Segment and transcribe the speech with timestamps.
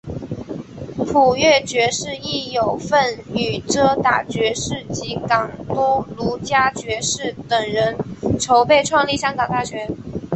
[1.05, 7.95] 普乐爵士亦有份与遮打爵士及港督卢嘉爵士等人
[8.39, 9.87] 筹备创立香港大学。